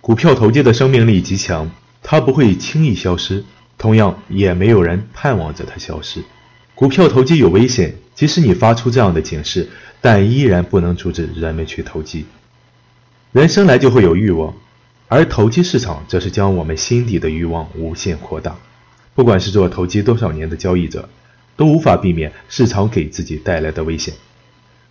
[0.00, 1.70] 股票投机的生命力极强，
[2.02, 3.44] 它不会轻易消失，
[3.76, 6.22] 同样也没有人盼望着它消失。
[6.74, 9.68] 股票投机有危险，即使你发出这样的警示，
[10.00, 12.26] 但依然不能阻止人们去投机。
[13.32, 14.54] 人生来就会有欲望，
[15.08, 18.56] 而投机市场则是将我们心底的欲望无限扩大。
[19.14, 21.08] 不管是做投机多少年的交易者，
[21.56, 24.14] 都无法避免市场给自己带来的危险。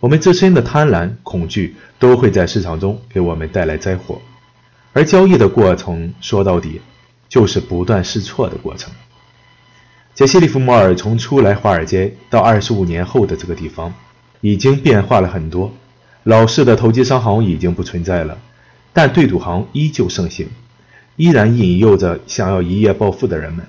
[0.00, 4.20] 我们自身的贪婪、恐惧都会在市场中给我们带来灾祸，
[4.96, 6.80] 而交易的过程说到底，
[7.28, 8.90] 就是不断试错的过程。
[10.14, 13.92] 杰西·利弗莫尔从初来华尔街到二十五年后的这个地方，
[14.40, 15.70] 已经变化了很多。
[16.22, 18.38] 老式的投机商行已经不存在了，
[18.94, 20.48] 但对赌行依旧盛行，
[21.16, 23.66] 依然引诱着想要一夜暴富的人们。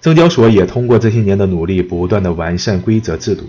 [0.00, 3.44] 证交所也通过这些年的努力，不断的完善规则制度，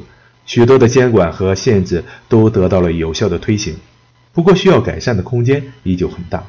[0.45, 3.75] 许多的监管和限制都得到了有效的推行。
[4.31, 6.45] 不过，需要改善的空间依旧很大。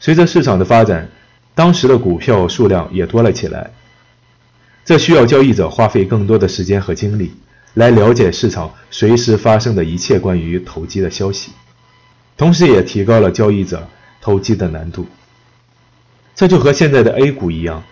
[0.00, 1.08] 随着市场的发展，
[1.54, 3.70] 当时的股票数量也多了起来。
[4.84, 7.32] 这需要交易者花费更多的时间和精力，
[7.74, 11.50] 来了解市场随时发生的一切关于投机的消息，
[12.36, 13.86] 同时也提高了交易者
[14.20, 15.06] 投机的难度。
[16.34, 17.82] 这就和现在的 A 股一样，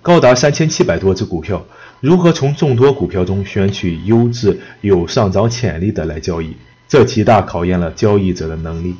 [0.00, 1.66] 高达三千七百多只股票，
[2.00, 6.56] 如何从众多股票中选取优质、有上涨潜力的来交易，
[6.88, 8.94] 这极大考验了交易者的能力。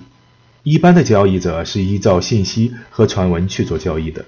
[0.69, 4.25] 一般的交易者是依照信息和传闻去做交易的。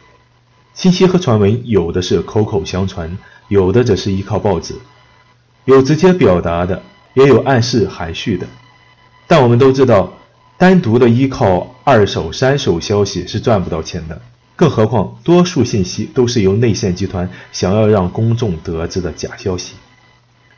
[0.73, 4.77] 信息和传闻有的是口口相传，有的则是依靠报纸，
[5.65, 6.81] 有直接表达的，
[7.15, 8.47] 也有暗示含蓄的。
[9.27, 10.17] 但我们都知道，
[10.57, 14.23] 单独的依靠二手、三手消息是赚不到钱的，
[14.55, 19.75] 更何况多数信息都是由内线集团想要让公众得知的假消息。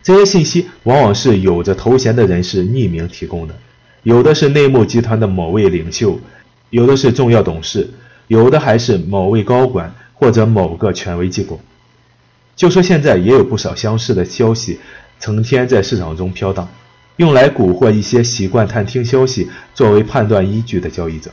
[0.03, 3.59] 这些信息往往是有着头衔的人士匿名提供的，
[4.03, 6.19] 有的是内幕集团的某位领袖，
[6.70, 7.91] 有的是重要董事，
[8.29, 9.95] 有的还是某位高管。
[10.20, 11.59] 或者某个权威机构，
[12.55, 14.78] 就说现在也有不少相似的消息，
[15.19, 16.69] 成天在市场中飘荡，
[17.16, 21.31] 用来蛊惑一些习惯探听消息作为判断依据的交易者。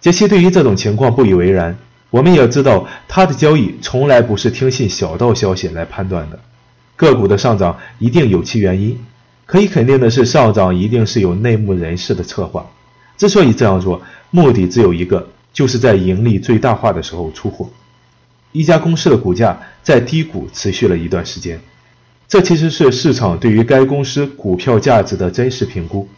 [0.00, 1.76] 杰西对于这种情况不以为然。
[2.10, 6.38] 我们也知道，他的交易从来不是听信小道消息来判断的，
[6.94, 8.96] 个股的上涨一定有其原因。
[9.46, 12.66] 可以肯定的是，上涨一定是有内幕人士的策划。
[13.16, 15.28] 之所以这样做，目的只有一个。
[15.54, 17.70] 就是在盈利最大化的时候出货。
[18.50, 21.60] 一家公司的股价在低谷持续了一段时间，
[22.26, 26.08] 这其实是市场对于该公司股票价值的真实评估。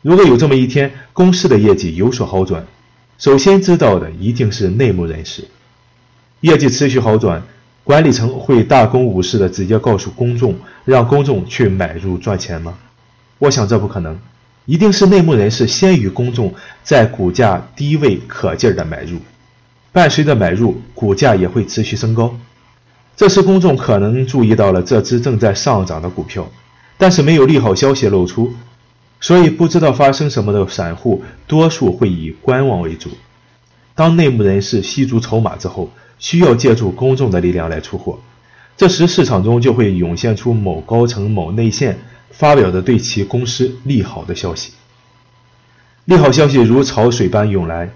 [0.00, 2.64] 如果有这么一天，公司的业绩有所好转，
[3.18, 5.44] 首先知道的一定是内幕人士。
[6.42, 7.42] 业绩持续好转，
[7.86, 12.74] 管理层会大公无私的直接告诉公众，让公众去买入赚钱吗？
[13.38, 14.18] 我想这不可能。
[14.64, 16.52] 一定是内幕人士先于公众
[16.82, 19.20] 在股价低位可劲儿的买入，
[19.92, 22.36] 伴随着买入，股价也会持续升高。
[23.14, 26.50] 这时公众可能注意到了这只正在上涨的股票，
[26.98, 28.52] 但是没有利好消息露出，
[29.20, 33.10] 所以不知道发生什么的散户多数会以观望为主。
[33.94, 38.18] 当内幕人士吸足筹码之后，需要借助公众的力量来出货，
[38.76, 41.98] 这时市场中就会涌现出某高层、某内线。
[42.32, 44.72] 发表的对其公司利好的消息，
[46.04, 47.88] 利好消息如潮水般涌来，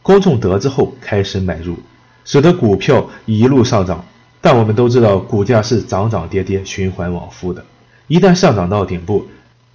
[0.00, 1.76] 公众得知后开始买入，
[2.24, 4.02] 使得股票一路上涨。
[4.40, 7.62] 但我们都知道，股价是涨涨跌跌、循环往复的。
[8.06, 9.26] 一旦上涨到顶部，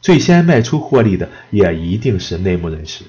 [0.02, 3.04] 最先卖出获利的也一定是内幕人士，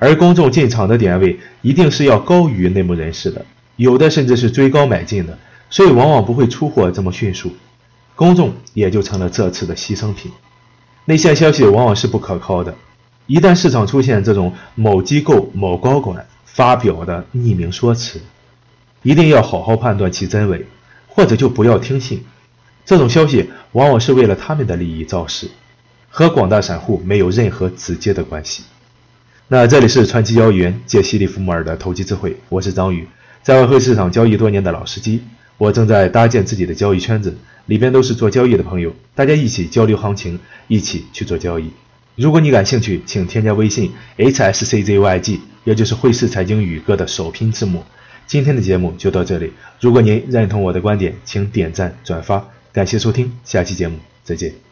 [0.00, 3.46] 而公众进场的点位一定是要高于内幕人士的，
[3.78, 5.38] 有的甚至是追高买进的，
[5.70, 7.52] 所以往往不会出货这么迅速。
[8.16, 10.32] 公众也就成了这次的牺牲品。
[11.04, 12.74] 内线消息往往是不可靠的，
[13.28, 18.20] 一旦市场出现这种某机构某高管发表的匿名说辞，
[19.04, 20.66] 一定要好好判断其真伪，
[21.06, 22.24] 或者就不要听信。
[22.84, 25.48] 这种消息往往是为了他们的利益造势，
[26.10, 28.64] 和广大散户没有任何直接的关系。
[29.46, 33.08] 那这里是传奇交易员杰西·利弗莫尔的投机智慧，我是张宇，
[33.48, 35.22] 在外汇市场交易多年的老司机。
[35.56, 37.34] 我正在搭建自己的交易圈子，
[37.64, 41.70] 里边都是做交易的朋友，大家一起交流行情，一起去做交易。
[42.14, 47.82] 如果你感兴趣，请添加微信 hsczyg，也就是汇市财经宇哥的首拼字母。
[48.26, 54.67] 今天的节目就到这里，如果您认同我的观点，请点赞转发，感谢收听，下期节目再见。